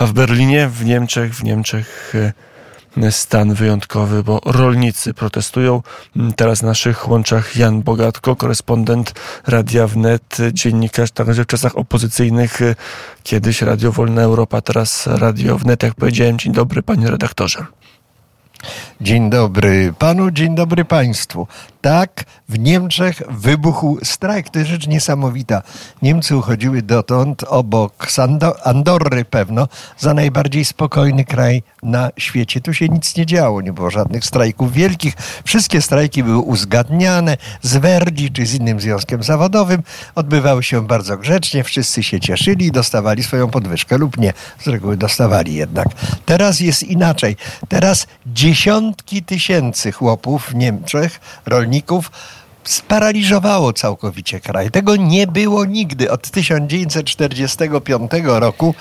[0.00, 2.12] A w Berlinie, w Niemczech, w Niemczech
[2.96, 5.82] e, stan wyjątkowy, bo rolnicy protestują.
[6.36, 9.14] Teraz w naszych łączach Jan Bogatko, korespondent
[9.46, 12.74] Radia Wnet, dziennikarz także w czasach opozycyjnych, e,
[13.22, 15.82] kiedyś Radio Wolna Europa, teraz Radio Wnet.
[15.82, 17.66] Jak powiedziałem, dzień dobry panie redaktorze.
[19.00, 21.46] Dzień dobry panu, dzień dobry państwu.
[21.80, 24.50] Tak, w Niemczech wybuchł strajk.
[24.50, 25.62] To jest rzecz niesamowita.
[26.02, 28.06] Niemcy uchodziły dotąd obok
[28.64, 32.60] Andorry pewno za najbardziej spokojny kraj na świecie.
[32.60, 35.14] Tu się nic nie działo, nie było żadnych strajków wielkich.
[35.44, 39.82] Wszystkie strajki były uzgadniane z Verdi czy z innym związkiem zawodowym.
[40.14, 44.32] Odbywały się bardzo grzecznie, wszyscy się cieszyli, dostawali swoją podwyżkę lub nie.
[44.58, 45.86] Z reguły dostawali jednak.
[46.26, 47.36] Teraz jest inaczej.
[47.68, 52.10] Teraz dziesiątki tysięcy chłopów w Niemczech, rolników, rolników,
[52.64, 54.70] sparaliżowało całkowicie kraj.
[54.70, 56.10] Tego nie było nigdy.
[56.10, 58.74] Od 1945 roku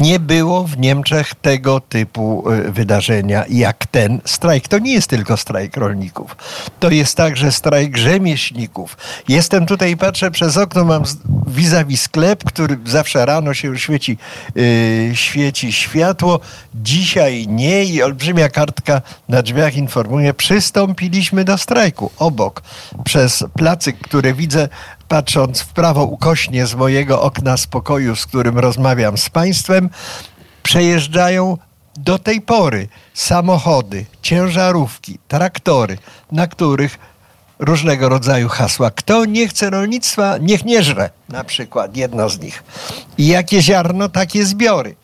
[0.00, 4.68] nie było w Niemczech tego typu y, wydarzenia jak ten strajk.
[4.68, 6.36] To nie jest tylko strajk rolników.
[6.80, 8.96] To jest także strajk rzemieślników.
[9.28, 11.02] Jestem tutaj, patrzę przez okno, mam
[11.46, 14.18] vis-a-vis sklep, który zawsze rano się świeci,
[14.54, 16.40] yy, świeci światło.
[16.74, 22.10] Dzisiaj nie i olbrzymia kartka na drzwiach informuje, przystąpiliśmy do strajku.
[22.18, 22.62] Obok
[23.16, 24.68] przez placyk, który widzę
[25.08, 29.90] patrząc w prawo ukośnie z mojego okna z pokoju, z którym rozmawiam z Państwem,
[30.62, 31.58] przejeżdżają
[31.96, 35.98] do tej pory samochody, ciężarówki, traktory,
[36.32, 36.98] na których
[37.58, 38.90] różnego rodzaju hasła.
[38.90, 42.64] Kto nie chce rolnictwa, niech nie żre, na przykład jedno z nich.
[43.18, 44.96] I jakie ziarno, takie zbiory.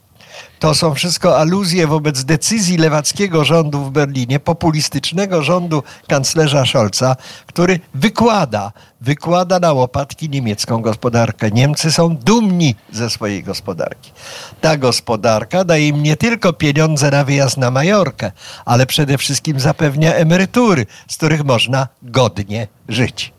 [0.62, 7.80] To są wszystko aluzje wobec decyzji lewackiego rządu w Berlinie, populistycznego rządu kanclerza Scholza, który
[7.94, 11.50] wykłada, wykłada na łopatki niemiecką gospodarkę.
[11.50, 14.12] Niemcy są dumni ze swojej gospodarki.
[14.60, 18.32] Ta gospodarka daje im nie tylko pieniądze na wyjazd na Majorkę,
[18.64, 23.32] ale przede wszystkim zapewnia emerytury, z których można godnie żyć.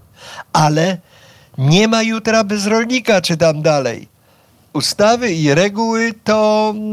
[0.54, 0.98] Ale
[1.58, 4.13] nie ma jutra bez rolnika, czy tam dalej
[4.74, 6.84] ustawy i reguły to mm,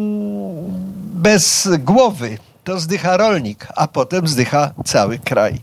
[1.14, 2.38] bez głowy.
[2.64, 5.60] To zdycha rolnik, a potem zdycha cały kraj.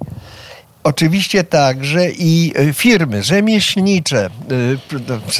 [0.84, 4.30] Oczywiście także i e, firmy rzemieślnicze.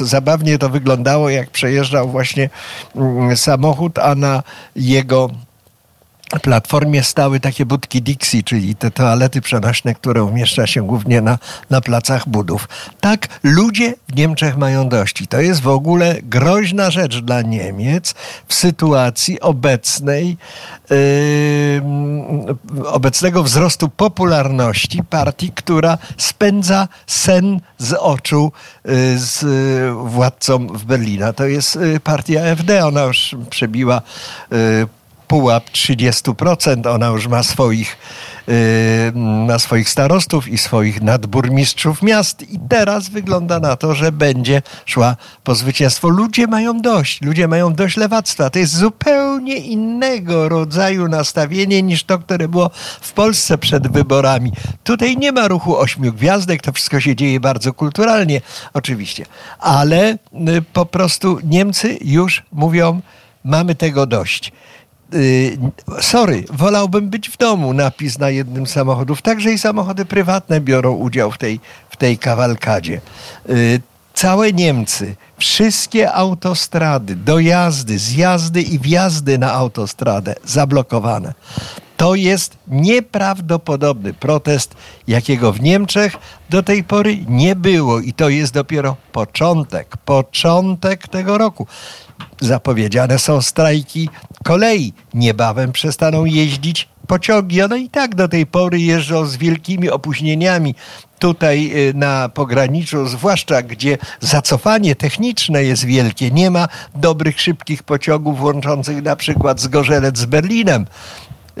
[0.00, 2.50] E, zabawnie to wyglądało, jak przejeżdżał właśnie
[2.96, 4.42] mm, samochód, a na
[4.76, 5.30] jego
[6.42, 11.38] platformie stały takie budki Dixie, czyli te toalety przenośne, które umieszcza się głównie na,
[11.70, 12.68] na placach budów.
[13.00, 15.24] Tak, ludzie w Niemczech mają dość.
[15.28, 18.14] To jest w ogóle groźna rzecz dla Niemiec
[18.48, 20.36] w sytuacji obecnej,
[20.90, 20.96] yy,
[22.86, 28.52] obecnego wzrostu popularności partii, która spędza sen z oczu
[28.84, 29.44] yy, z
[30.10, 31.32] władcą w Berlina.
[31.32, 32.86] To jest yy, partia AfD.
[32.86, 34.02] Ona już przebiła
[34.50, 34.97] yy,
[35.28, 36.94] pułap 30%.
[36.94, 37.96] Ona już ma swoich,
[38.48, 38.54] yy,
[39.46, 45.16] ma swoich starostów i swoich nadburmistrzów miast i teraz wygląda na to, że będzie szła
[45.44, 46.08] po zwycięstwo.
[46.08, 48.50] Ludzie mają dość, ludzie mają dość lewactwa.
[48.50, 54.52] To jest zupełnie innego rodzaju nastawienie niż to, które było w Polsce przed wyborami.
[54.84, 58.40] Tutaj nie ma ruchu ośmiu gwiazdek, to wszystko się dzieje bardzo kulturalnie,
[58.74, 59.26] oczywiście,
[59.58, 60.16] ale y,
[60.72, 63.00] po prostu Niemcy już mówią,
[63.44, 64.52] mamy tego dość.
[65.14, 65.58] Y,
[66.00, 69.22] sorry, wolałbym być w domu, napis na jednym z samochodów.
[69.22, 71.60] Także i samochody prywatne biorą udział w tej,
[71.90, 73.00] w tej kawalkadzie.
[73.50, 73.80] Y,
[74.14, 81.34] całe Niemcy, wszystkie autostrady, dojazdy, zjazdy i wjazdy na autostradę zablokowane.
[81.96, 84.74] To jest nieprawdopodobny protest,
[85.06, 86.16] jakiego w Niemczech
[86.50, 88.00] do tej pory nie było.
[88.00, 91.66] I to jest dopiero początek, początek tego roku
[92.40, 94.08] zapowiedziane są strajki
[94.44, 94.92] kolei.
[95.14, 97.62] Niebawem przestaną jeździć pociągi.
[97.62, 100.74] One i tak do tej pory jeżdżą z wielkimi opóźnieniami
[101.18, 106.30] tutaj y, na pograniczu, zwłaszcza gdzie zacofanie techniczne jest wielkie.
[106.30, 110.86] Nie ma dobrych, szybkich pociągów łączących na przykład Zgorzelec z Berlinem.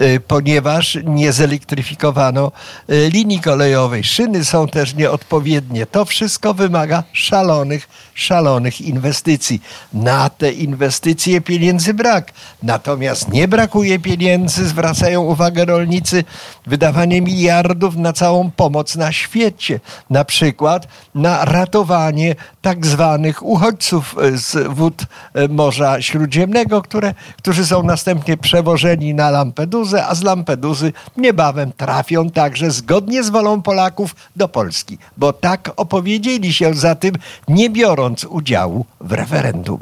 [0.02, 2.52] Y, ponieważ nie zelektryfikowano
[2.90, 4.04] y, linii kolejowej.
[4.04, 5.86] Szyny są też nieodpowiednie.
[5.86, 9.62] To wszystko wymaga szalonych, szalonych inwestycji.
[9.92, 12.32] Na te inwestycje pieniędzy brak.
[12.62, 16.24] Natomiast nie brakuje pieniędzy, zwracają uwagę rolnicy,
[16.66, 19.80] wydawanie miliardów na całą pomoc na świecie.
[20.10, 25.02] Na przykład na ratowanie tak zwanych uchodźców y, z wód
[25.48, 32.70] Morza Śródziemnego, które, którzy są następnie przewożeni na Lampedusę a z Lampeduzy niebawem trafią także
[32.70, 37.14] zgodnie z wolą Polaków do Polski, bo tak opowiedzieli się za tym,
[37.48, 39.78] nie biorąc udziału w referendum.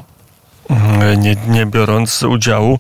[0.71, 2.79] Mm, nie, nie biorąc udziału.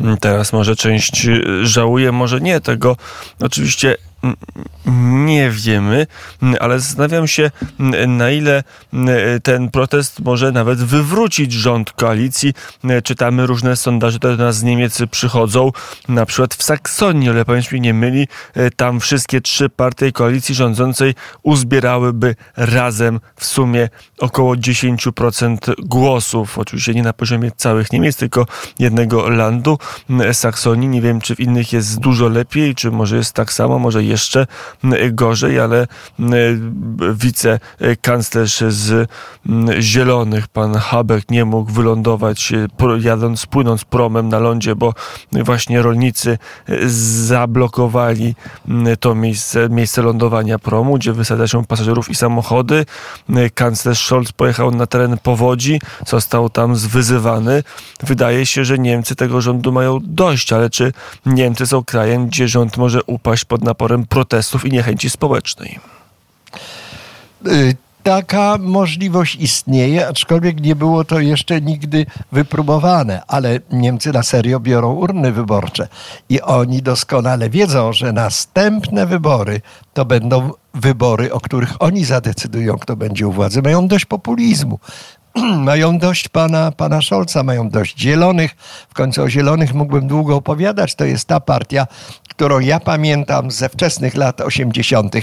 [0.00, 1.28] Mm, teraz może część
[1.62, 2.96] żałuje, może nie tego.
[3.40, 3.96] Oczywiście
[5.24, 6.06] nie wiemy,
[6.60, 7.50] ale zastanawiam się,
[8.08, 8.62] na ile
[9.42, 12.54] ten protest może nawet wywrócić rząd koalicji.
[13.04, 15.72] Czytamy różne sondaże, które do nas z Niemiec przychodzą,
[16.08, 18.28] na przykład w Saksonii, ale pamięć nie myli,
[18.76, 23.88] tam wszystkie trzy partie koalicji rządzącej uzbierałyby razem w sumie
[24.18, 26.58] około 10% głosów.
[26.58, 28.46] Oczywiście nie na poziomie całych Niemiec, tylko
[28.78, 29.78] jednego landu,
[30.32, 30.88] Saksonii.
[30.88, 34.46] Nie wiem, czy w innych jest dużo lepiej, czy może jest tak samo, może jeszcze
[35.12, 35.86] gorzej, ale
[37.14, 39.10] wicekanclerz z
[39.80, 42.52] Zielonych, pan Habeck, nie mógł wylądować
[43.00, 44.94] jadąc, płynąc promem na lądzie, bo
[45.32, 46.38] właśnie rolnicy
[47.26, 48.34] zablokowali
[49.00, 52.86] to miejsce, miejsce lądowania promu, gdzie wysadza się pasażerów i samochody.
[53.54, 57.62] Kanclerz Scholz pojechał na teren powodzi, został tam zwyzywany.
[58.02, 60.92] Wydaje się, że Niemcy tego rządu mają dość, ale czy
[61.26, 65.80] Niemcy są krajem, gdzie rząd może upaść pod naporem protestów i niechęci społecznej?
[67.46, 67.76] Y,
[68.06, 74.92] taka możliwość istnieje, aczkolwiek nie było to jeszcze nigdy wypróbowane, ale Niemcy na serio biorą
[74.92, 75.88] urny wyborcze
[76.28, 79.60] i oni doskonale wiedzą, że następne wybory
[79.94, 83.62] to będą wybory, o których oni zadecydują, kto będzie u władzy.
[83.62, 84.78] Mają dość populizmu.
[85.70, 88.56] mają dość pana, pana Scholza, mają dość zielonych.
[88.90, 90.94] W końcu o zielonych mógłbym długo opowiadać.
[90.94, 91.86] To jest ta partia,
[92.28, 95.14] którą ja pamiętam ze wczesnych lat 80.,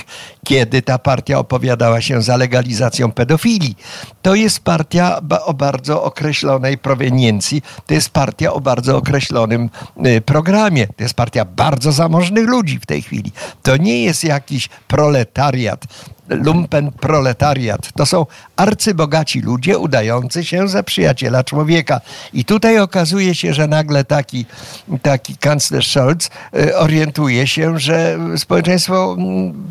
[0.45, 3.75] kiedy ta partia opowiadała się za legalizacją pedofilii.
[4.21, 9.69] To jest partia o bardzo określonej proweniencji, to jest partia o bardzo określonym
[10.05, 13.31] y, programie, to jest partia bardzo zamożnych ludzi w tej chwili.
[13.63, 15.85] To nie jest jakiś proletariat,
[16.29, 17.93] lumpen proletariat.
[17.95, 18.25] To są
[18.55, 22.01] arcybogaci ludzie udający się za przyjaciela człowieka.
[22.33, 24.45] I tutaj okazuje się, że nagle taki,
[25.01, 29.67] taki kanclerz Scholz y, orientuje się, że społeczeństwo mm,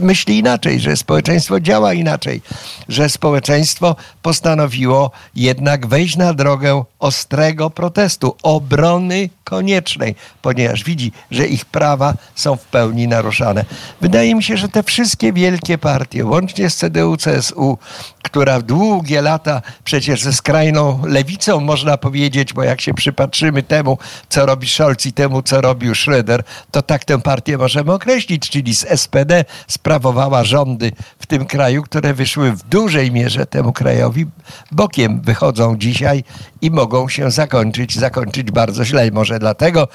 [0.00, 2.42] myśli inaczej, że społeczeństwo działa inaczej,
[2.88, 11.64] że społeczeństwo postanowiło jednak wejść na drogę ostrego protestu, obrony koniecznej, ponieważ widzi, że ich
[11.64, 13.64] prawa są w pełni naruszane.
[14.00, 17.78] Wydaje mi się, że te wszystkie wielkie partie, łącznie z CDU, CSU,
[18.22, 23.98] która długie lata przecież ze skrajną lewicą, można powiedzieć, bo jak się przypatrzymy temu,
[24.28, 28.74] co robi Scholz i temu, co robił Schröder, to tak tę partię możemy określić, czyli
[28.74, 34.26] z SPD sprawowała rządy w tym kraju, które wyszły w dużej mierze temu krajowi
[34.72, 36.24] bokiem, wychodzą dzisiaj
[36.62, 39.06] i mogą się zakończyć, zakończyć bardzo źle.
[39.06, 39.88] I może dlatego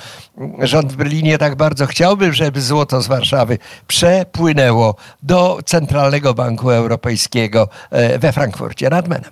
[0.59, 3.57] rząd w Berlinie tak bardzo chciałby, żeby złoto z Warszawy
[3.87, 9.31] przepłynęło do Centralnego Banku Europejskiego e, we Frankfurcie nad Menem.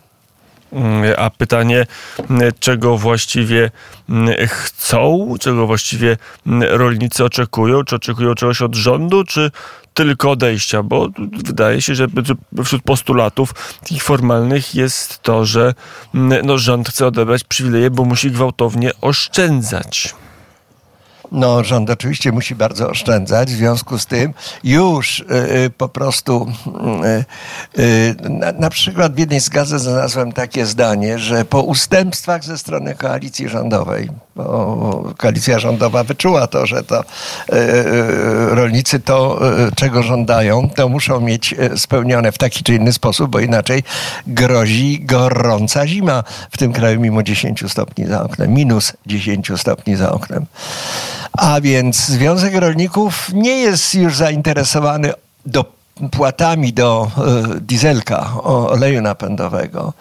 [0.74, 1.86] Mm, a pytanie,
[2.30, 3.72] mm, czego właściwie
[4.10, 6.18] mm, chcą, czego właściwie
[6.62, 7.84] rolnicy oczekują?
[7.84, 9.52] Czy oczekują czegoś od rządu, czy
[9.94, 10.84] tylko odejścia?
[10.84, 11.10] Bo
[11.46, 12.08] wydaje się, że
[12.64, 13.54] wśród postulatów
[13.84, 15.74] tych formalnych jest to, że
[16.44, 20.16] no, rząd chce odebrać przywileje, bo musi gwałtownie oszczędzać.
[21.34, 24.34] No, rząd oczywiście musi bardzo oszczędzać, w związku z tym
[24.64, 25.24] już y,
[25.66, 26.48] y, po prostu
[27.80, 32.58] y, na, na, przykład w jednej z gazet znalazłem takie zdanie, że po ustępstwach ze
[32.58, 37.04] strony koalicji rządowej, bo koalicja rządowa wyczuła to, że to
[38.50, 39.40] rolnicy to,
[39.76, 43.84] czego żądają, to muszą mieć spełnione w taki czy inny sposób, bo inaczej
[44.28, 50.12] grozi gorąca zima w tym kraju mimo 10 stopni za oknem, minus 10 stopni za
[50.12, 50.46] oknem.
[51.32, 55.14] A więc Związek Rolników nie jest już zainteresowany
[55.46, 59.94] do płatami do e, dieselka, oleju napędowego,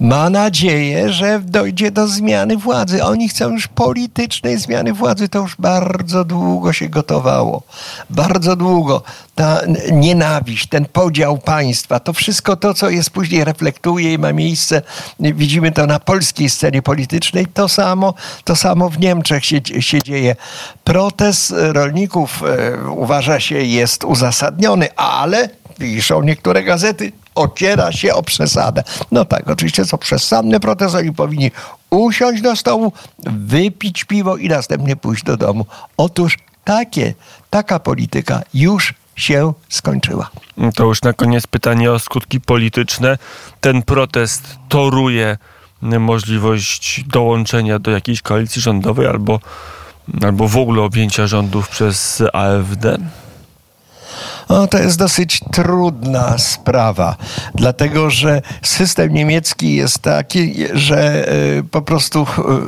[0.00, 3.04] ma nadzieję, że dojdzie do zmiany władzy.
[3.04, 5.28] Oni chcą już politycznej zmiany władzy.
[5.28, 7.62] To już bardzo długo się gotowało.
[8.10, 9.02] Bardzo długo.
[9.34, 9.60] Ta
[9.92, 14.82] nienawiść, ten podział państwa, to wszystko to, co jest później reflektuje i ma miejsce,
[15.20, 20.36] widzimy to na polskiej scenie politycznej, to samo, to samo w Niemczech się, się dzieje.
[20.84, 25.35] Protest rolników e, uważa się jest uzasadniony, ale ale
[25.78, 28.82] piszą niektóre gazety, ociera się o przesadę.
[29.12, 31.50] No tak, oczywiście są przesadny protest, oni powinni
[31.90, 32.92] usiąść do stołu,
[33.26, 35.66] wypić piwo i następnie pójść do domu.
[35.96, 37.14] Otóż takie,
[37.50, 40.30] taka polityka już się skończyła.
[40.74, 43.18] To już na koniec pytanie o skutki polityczne.
[43.60, 45.38] Ten protest toruje
[45.82, 49.40] możliwość dołączenia do jakiejś koalicji rządowej albo,
[50.22, 52.98] albo w ogóle objęcia rządów przez AfD?
[54.48, 57.16] O, to jest dosyć trudna sprawa,
[57.54, 62.26] dlatego że system niemiecki jest taki, że y, po prostu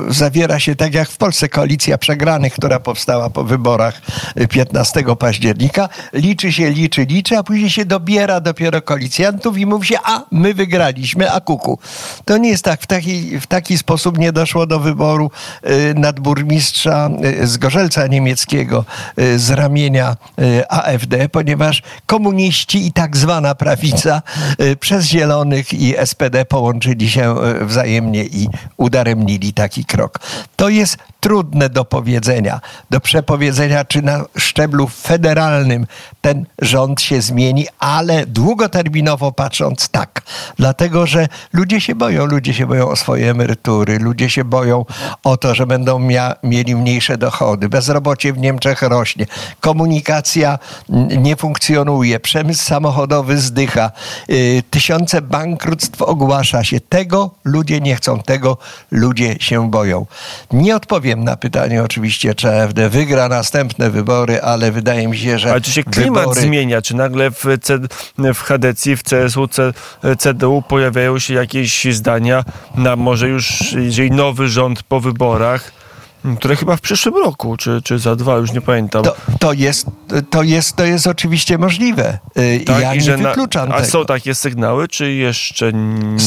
[0.09, 4.01] y, zawiera się tak jak w Polsce koalicja przegranych, która powstała po wyborach
[4.49, 5.89] 15 y, października.
[6.13, 10.53] Liczy się, liczy, liczy, a później się dobiera dopiero koalicjantów i mówi się, a my
[10.53, 11.79] wygraliśmy, a kuku.
[12.25, 12.81] To nie jest tak.
[12.81, 15.31] W taki, w taki sposób nie doszło do wyboru
[15.95, 17.09] nadburmistrza
[17.43, 18.85] z Gorzelca niemieckiego
[19.35, 20.17] z ramienia
[20.69, 21.68] AfD, ponieważ
[22.05, 24.21] komuniści i tak zwana prawica
[24.61, 28.47] y, przez Zielonych i SPD połączyli się y, wzajemnie i
[28.77, 30.19] udaremnili taki krok.
[30.55, 35.87] To jest trudne do powiedzenia, do przepowiedzenia, czy na szczeblu federalnym
[36.21, 40.21] ten rząd się zmieni, ale długoterminowo patrząc tak.
[40.57, 44.85] Dlatego, że ludzie się boją, ludzie się boją o swoje emerytury, ludzie się boją
[45.23, 47.69] o to, że będą mia- mieli mniejsze dochody.
[47.69, 49.25] Bezrobocie w Niemczech rośnie,
[49.59, 50.59] komunikacja
[51.17, 53.91] nie funkcjonuje, przemysł samochodowy zdycha,
[54.29, 56.79] y, tysiące bankructw ogłasza się.
[56.79, 58.57] Tego ludzie nie chcą, tego
[58.91, 60.05] ludzie się boją.
[60.51, 60.75] Nie
[61.15, 65.71] na pytanie oczywiście, czy AfD wygra następne wybory, ale wydaje mi się, że Ale czy
[65.71, 66.41] się klimat wybory...
[66.41, 66.81] zmienia?
[66.81, 67.79] Czy nagle w, C,
[68.33, 69.73] w HDC, w CSU, C,
[70.19, 72.43] CDU pojawiają się jakieś zdania
[72.75, 75.78] na może już, jeżeli nowy rząd po wyborach,
[76.39, 79.03] które chyba w przyszłym roku, czy, czy za dwa, już nie pamiętam.
[79.03, 79.87] To, to, jest,
[80.29, 82.19] to, jest, to jest oczywiście możliwe.
[82.37, 83.91] Y, tak, ja nie wykluczam na, A tego.
[83.91, 85.73] są takie sygnały, czy jeszcze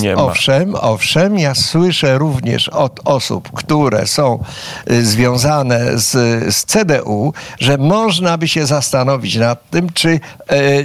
[0.03, 0.23] nie ma?
[0.23, 1.39] Owszem, owszem.
[1.39, 4.45] Ja słyszę również od osób, które są
[4.91, 6.11] y, związane z,
[6.55, 10.21] z CDU, że można by się zastanowić nad tym, czy y,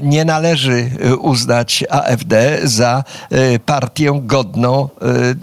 [0.03, 3.03] nie należy uznać AfD za
[3.65, 4.89] partię godną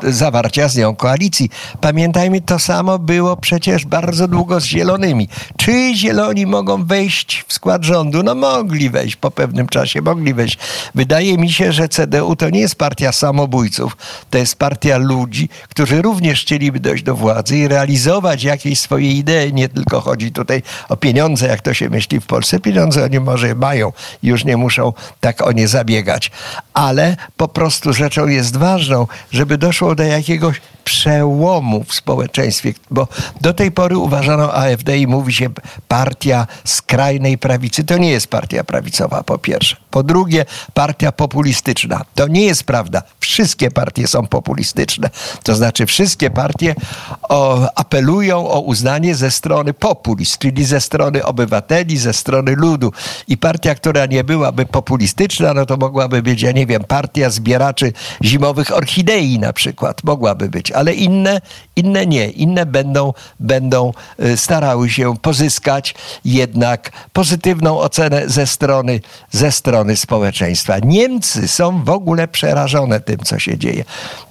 [0.03, 1.51] zawarcia z nią koalicji.
[1.81, 5.29] Pamiętajmy, to samo było przed przecież bardzo długo z zielonymi.
[5.57, 8.23] Czy zieloni mogą wejść w skład rządu?
[8.23, 10.59] No mogli wejść po pewnym czasie, mogli wejść.
[10.95, 13.97] Wydaje mi się, że CDU to nie jest partia samobójców,
[14.31, 19.53] to jest partia ludzi, którzy również chcieliby dojść do władzy i realizować jakieś swoje idee.
[19.53, 22.61] Nie tylko chodzi tutaj o pieniądze, jak to się myśli w Polsce.
[22.61, 23.93] Pieniądze oni może mają,
[24.23, 26.31] już nie muszą tak o nie zabiegać.
[26.73, 33.09] Ale po prostu rzeczą jest ważną, żeby doszło do jakiegoś przełomu w społeczeństwie, bo
[33.41, 35.51] do tej pory uważano AfD i mówi się
[35.89, 37.85] partia skrajnej prawicy.
[37.85, 39.77] To nie jest partia prawicowa, po pierwsze.
[39.91, 42.05] Po drugie, partia populistyczna.
[42.15, 43.03] To nie jest prawda.
[43.21, 45.11] Wszystkie partie są populistyczne.
[45.43, 46.75] To znaczy, wszystkie partie
[47.23, 52.93] o, apelują o uznanie ze strony populist, czyli ze strony obywateli, ze strony ludu.
[53.29, 57.93] I partia, która nie byłaby populistyczna, no to mogłaby być, ja nie wiem, partia zbieraczy
[58.25, 60.05] zimowych orchidei na przykład.
[60.05, 61.41] Mogłaby być ale inne,
[61.77, 62.31] inne nie.
[62.31, 69.01] Inne będą, będą y, starały się pozyskać jednak pozytywną ocenę ze strony,
[69.31, 70.79] ze strony społeczeństwa.
[70.79, 73.85] Niemcy są w ogóle przerażone tym, co się dzieje.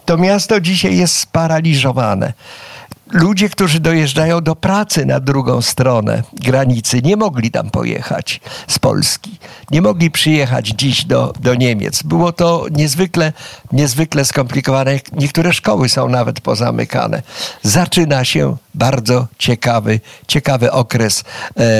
[0.06, 2.34] To miasto dzisiaj jest sparaliżowane
[3.14, 9.40] ludzie, którzy dojeżdżają do pracy na drugą stronę granicy, nie mogli tam pojechać z Polski.
[9.72, 12.04] Nie mogli przyjechać dziś do, do Niemiec.
[12.04, 13.34] Było to niezwykle,
[13.72, 15.00] niezwykle skomplikowane.
[15.14, 17.22] Niektóre szkoły są nawet pozamykane.
[17.62, 21.24] Zaczyna się bardzo ciekawy, ciekawy okres e,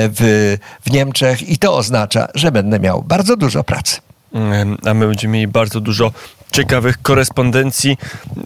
[0.08, 4.00] w, w Niemczech i to oznacza, że będę miał bardzo dużo pracy.
[4.86, 6.12] A my będziemy mieli bardzo dużo
[6.54, 7.98] ciekawych korespondencji.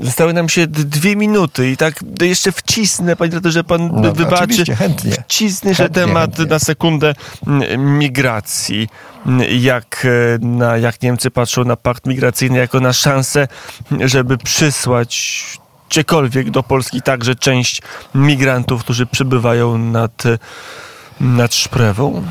[0.02, 4.76] Zostały nam się dwie minuty i tak jeszcze wcisnę, panie że pan no, wybaczy.
[4.76, 5.12] Chętnie.
[5.12, 6.46] Wcisnę się temat chętnie.
[6.46, 7.14] na sekundę
[7.46, 8.88] mm, migracji.
[9.50, 13.48] Jak, e, na, jak Niemcy patrzą na pakt migracyjny jako na szansę,
[14.00, 15.44] żeby przysłać
[15.90, 17.82] gdziekolwiek do Polski także część
[18.14, 20.22] migrantów, którzy przybywają nad,
[21.20, 22.22] nad Szprewą?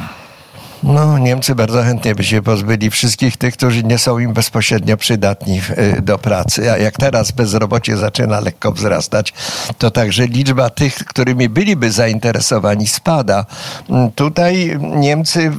[0.84, 5.62] No, Niemcy bardzo chętnie by się pozbyli wszystkich tych, którzy nie są im bezpośrednio przydatni
[5.98, 6.72] y, do pracy.
[6.72, 9.34] A jak teraz bezrobocie zaczyna lekko wzrastać,
[9.78, 13.46] to także liczba tych, którymi byliby zainteresowani, spada.
[13.90, 15.52] Mm, tutaj Niemcy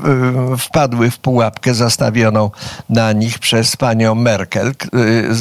[0.59, 2.51] wpadły w pułapkę zastawioną
[2.89, 4.75] na nich przez panią Merkel.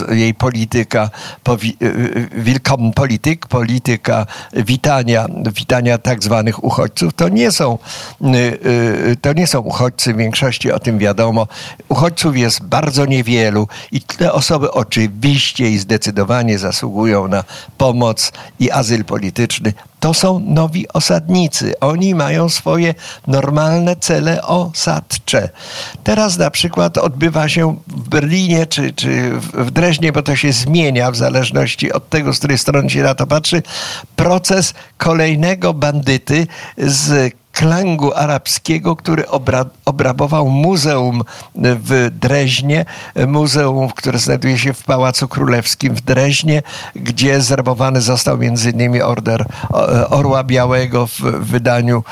[0.09, 1.09] Y, jej polityka,
[2.31, 7.77] wilkom polityk, polityka witania, witania tak zwanych uchodźców, to nie są,
[9.21, 11.47] to nie są uchodźcy, w większości o tym wiadomo.
[11.89, 17.43] Uchodźców jest bardzo niewielu i te osoby oczywiście i zdecydowanie zasługują na
[17.77, 19.73] pomoc i azyl polityczny.
[19.99, 21.79] To są nowi osadnicy.
[21.79, 22.95] Oni mają swoje
[23.27, 25.49] normalne cele osadcze.
[26.03, 31.11] Teraz na przykład odbywa się w Berlinie czy, czy w Dreźnie, bo to się zmienia
[31.11, 33.63] w zależności od tego, z której strony się na to patrzy,
[34.15, 36.47] proces kolejnego bandyty
[36.77, 41.23] z klangu arabskiego, który obra, obrabował muzeum
[41.55, 42.85] w Dreźnie,
[43.27, 46.61] muzeum, które znajduje się w Pałacu Królewskim w Dreźnie,
[46.95, 49.45] gdzie zrabowany został między innymi order
[50.09, 52.03] Orła Białego w wydaniu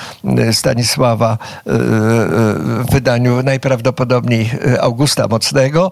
[0.51, 5.91] Stanisława, w wydaniu najprawdopodobniej Augusta Mocnego,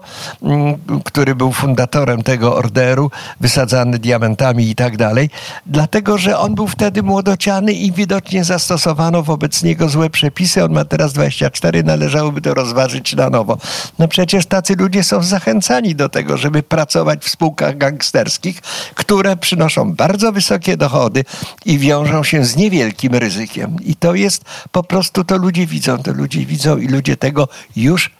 [1.04, 5.30] który był fundatorem tego orderu, wysadzany diamentami i tak dalej,
[5.66, 10.64] dlatego, że on był wtedy młodociany i widocznie zastosowano wobec niego złe przepisy.
[10.64, 13.58] On ma teraz 24, należałoby to rozważyć na nowo.
[13.98, 18.60] No przecież tacy ludzie są zachęcani do tego, żeby pracować w spółkach gangsterskich,
[18.94, 21.24] które przynoszą bardzo wysokie dochody
[21.64, 23.76] i wiążą się z niewielkim ryzykiem.
[23.84, 28.10] I to jest po prostu, to ludzie widzą, to ludzie widzą i ludzie tego już,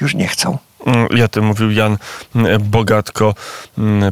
[0.00, 0.58] już nie chcą.
[1.16, 1.98] I o tym mówił Jan
[2.60, 3.34] Bogatko.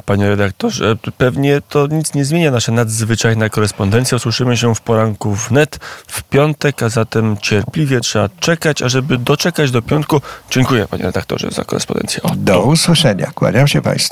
[0.04, 2.50] Panie redaktorze, pewnie to nic nie zmienia.
[2.50, 4.16] Nasza nadzwyczajna korespondencja.
[4.16, 9.82] Usłyszymy się w poranku wnet w piątek, a zatem cierpliwie trzeba czekać, ażeby doczekać do
[9.82, 10.20] piątku.
[10.50, 12.22] Dziękuję panie redaktorze za korespondencję.
[12.22, 13.30] O, do usłyszenia.
[13.34, 13.94] Kłaniam się państwu.